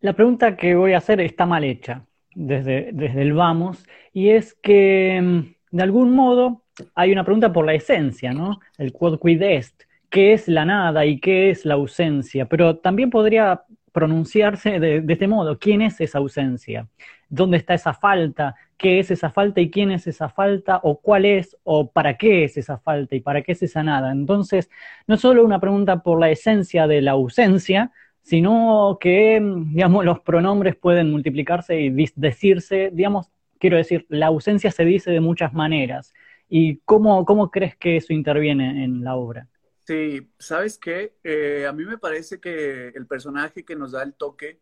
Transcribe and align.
La 0.00 0.12
pregunta 0.12 0.56
que 0.56 0.76
voy 0.76 0.92
a 0.92 0.98
hacer 0.98 1.20
está 1.20 1.44
mal 1.44 1.64
hecha 1.64 2.04
desde, 2.34 2.90
desde 2.92 3.22
el 3.22 3.32
vamos, 3.32 3.84
y 4.12 4.30
es 4.30 4.54
que 4.54 5.20
mm, 5.20 5.76
de 5.76 5.82
algún 5.82 6.14
modo 6.14 6.62
hay 6.94 7.10
una 7.10 7.24
pregunta 7.24 7.52
por 7.52 7.66
la 7.66 7.74
esencia, 7.74 8.32
¿no? 8.32 8.60
El 8.76 8.92
quod 8.92 9.18
quid 9.20 9.42
est, 9.42 9.82
qué 10.08 10.32
es 10.32 10.46
la 10.46 10.64
nada 10.64 11.04
y 11.04 11.18
qué 11.18 11.50
es 11.50 11.64
la 11.64 11.74
ausencia, 11.74 12.46
pero 12.46 12.76
también 12.76 13.10
podría 13.10 13.64
pronunciarse 13.92 14.78
de, 14.78 15.04
este 15.08 15.26
modo, 15.26 15.58
¿quién 15.58 15.82
es 15.82 16.00
esa 16.00 16.18
ausencia? 16.18 16.86
¿Dónde 17.28 17.56
está 17.56 17.74
esa 17.74 17.92
falta? 17.92 18.54
¿Qué 18.76 19.00
es 19.00 19.10
esa 19.10 19.30
falta 19.30 19.60
y 19.60 19.70
quién 19.70 19.90
es 19.90 20.06
esa 20.06 20.28
falta? 20.28 20.78
¿O 20.84 21.00
cuál 21.00 21.24
es? 21.24 21.56
¿O 21.64 21.90
para 21.90 22.16
qué 22.16 22.44
es 22.44 22.56
esa 22.56 22.78
falta 22.78 23.16
y 23.16 23.20
para 23.20 23.42
qué 23.42 23.52
es 23.52 23.62
esa 23.64 23.82
nada? 23.82 24.12
Entonces, 24.12 24.70
no 25.08 25.16
solo 25.16 25.44
una 25.44 25.58
pregunta 25.58 26.04
por 26.04 26.20
la 26.20 26.30
esencia 26.30 26.86
de 26.86 27.02
la 27.02 27.12
ausencia, 27.12 27.90
sino 28.28 28.98
que, 29.00 29.40
digamos, 29.40 30.04
los 30.04 30.20
pronombres 30.20 30.76
pueden 30.76 31.10
multiplicarse 31.10 31.80
y 31.80 32.10
decirse, 32.14 32.90
digamos, 32.92 33.30
quiero 33.58 33.78
decir, 33.78 34.04
la 34.10 34.26
ausencia 34.26 34.70
se 34.70 34.84
dice 34.84 35.10
de 35.10 35.20
muchas 35.20 35.54
maneras. 35.54 36.12
¿Y 36.46 36.76
cómo, 36.84 37.24
cómo 37.24 37.50
crees 37.50 37.74
que 37.76 37.96
eso 37.96 38.12
interviene 38.12 38.84
en 38.84 39.02
la 39.02 39.16
obra? 39.16 39.48
Sí, 39.86 40.30
¿sabes 40.38 40.76
qué? 40.76 41.14
Eh, 41.24 41.64
a 41.66 41.72
mí 41.72 41.86
me 41.86 41.96
parece 41.96 42.38
que 42.38 42.88
el 42.88 43.06
personaje 43.06 43.64
que 43.64 43.76
nos 43.76 43.92
da 43.92 44.02
el 44.02 44.12
toque, 44.12 44.60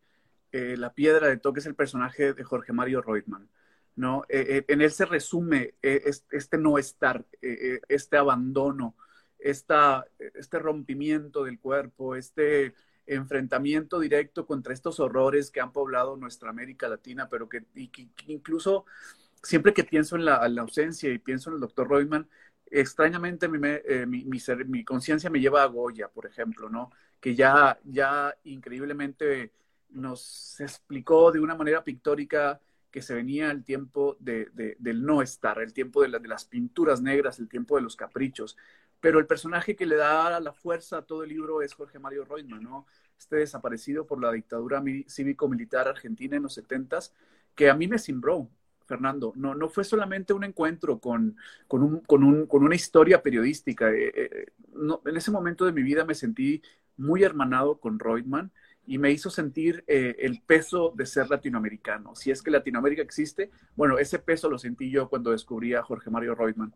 eh, 0.52 0.76
la 0.78 0.94
piedra 0.94 1.26
de 1.26 1.36
toque 1.36 1.58
es 1.58 1.66
el 1.66 1.74
personaje 1.74 2.34
de 2.34 2.44
Jorge 2.44 2.72
Mario 2.72 3.02
Reutemann, 3.02 3.48
¿no? 3.96 4.22
Eh, 4.28 4.64
en 4.68 4.80
él 4.80 4.92
se 4.92 5.06
resume 5.06 5.74
este 5.82 6.56
no 6.56 6.78
estar, 6.78 7.24
este 7.40 8.16
abandono, 8.16 8.94
esta, 9.40 10.06
este 10.36 10.60
rompimiento 10.60 11.42
del 11.42 11.58
cuerpo, 11.58 12.14
este 12.14 12.74
enfrentamiento 13.06 14.00
directo 14.00 14.46
contra 14.46 14.72
estos 14.72 15.00
horrores 15.00 15.50
que 15.50 15.60
han 15.60 15.72
poblado 15.72 16.16
nuestra 16.16 16.50
América 16.50 16.88
Latina, 16.88 17.28
pero 17.28 17.48
que, 17.48 17.64
incluso 18.26 18.84
siempre 19.42 19.72
que 19.72 19.84
pienso 19.84 20.16
en 20.16 20.24
la, 20.24 20.36
ausencia 20.58 21.10
y 21.12 21.18
pienso 21.18 21.50
en 21.50 21.54
el 21.54 21.60
doctor 21.60 21.88
Reutemann, 21.88 22.28
extrañamente 22.70 23.48
mi, 23.48 23.58
eh, 23.62 24.06
mi, 24.06 24.24
mi, 24.24 24.84
conciencia 24.84 25.30
me 25.30 25.40
lleva 25.40 25.62
a 25.62 25.66
Goya, 25.66 26.08
por 26.08 26.26
ejemplo, 26.26 26.68
¿no? 26.68 26.90
Que 27.20 27.34
ya, 27.34 27.78
ya 27.84 28.36
increíblemente 28.44 29.52
nos 29.90 30.60
explicó 30.60 31.30
de 31.32 31.40
una 31.40 31.54
manera 31.54 31.84
pictórica 31.84 32.60
que 32.96 33.02
se 33.02 33.14
venía 33.14 33.50
el 33.50 33.62
tiempo 33.62 34.16
de, 34.20 34.48
del 34.78 35.04
no 35.04 35.20
estar, 35.20 35.60
el 35.60 35.74
tiempo 35.74 36.00
de, 36.00 36.08
las 36.08 36.46
pinturas 36.46 37.02
negras, 37.02 37.38
el 37.38 37.46
tiempo 37.46 37.76
de 37.76 37.82
los 37.82 37.94
caprichos 37.94 38.56
pero 39.00 39.18
el 39.18 39.26
personaje 39.26 39.76
que 39.76 39.84
le 39.84 39.96
da 39.96 40.40
la 40.40 40.54
fuerza 40.54 40.96
a 40.96 41.02
todo 41.02 41.22
el 41.22 41.28
libro 41.28 41.60
es 41.60 41.74
Jorge 41.74 41.98
Mario 41.98 42.24
Reutemann, 42.24 42.62
¿no? 42.62 42.86
Este 43.18 43.36
desaparecido 43.36 44.06
por 44.06 44.18
la 44.18 44.32
dictadura 44.32 44.82
cívico-militar 45.06 45.88
argentina 45.88 46.38
en 46.38 46.44
los 46.44 46.54
setentas, 46.54 47.12
que 47.54 47.68
a 47.68 47.74
mí 47.74 47.86
me 47.86 47.98
simbró, 47.98 48.48
Fernando. 48.86 49.34
No, 49.36 49.54
no 49.54 49.68
fue 49.68 49.84
solamente 49.84 50.32
un 50.32 50.44
encuentro 50.44 50.98
con, 50.98 51.36
con, 51.68 51.82
un, 51.82 52.00
con, 52.00 52.24
un, 52.24 52.46
con 52.46 52.64
una 52.64 52.74
historia 52.74 53.22
periodística. 53.22 53.90
Eh, 53.90 54.10
eh, 54.16 54.46
en 55.04 55.16
ese 55.18 55.30
momento 55.30 55.66
de 55.66 55.72
mi 55.72 55.82
vida 55.82 56.06
me 56.06 56.14
sentí 56.14 56.62
muy 56.96 57.24
hermanado 57.24 57.78
con 57.78 57.98
Reutemann 57.98 58.50
y 58.86 58.98
me 58.98 59.10
hizo 59.10 59.30
sentir 59.30 59.84
eh, 59.86 60.16
el 60.20 60.40
peso 60.42 60.92
de 60.96 61.06
ser 61.06 61.28
latinoamericano. 61.28 62.14
Si 62.14 62.30
es 62.30 62.42
que 62.42 62.50
Latinoamérica 62.50 63.02
existe, 63.02 63.50
bueno, 63.74 63.98
ese 63.98 64.18
peso 64.18 64.48
lo 64.48 64.58
sentí 64.58 64.90
yo 64.90 65.08
cuando 65.08 65.32
descubrí 65.32 65.74
a 65.74 65.82
Jorge 65.82 66.10
Mario 66.10 66.34
Reutemann. 66.34 66.72